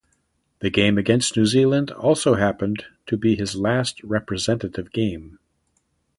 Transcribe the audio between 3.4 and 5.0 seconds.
last representative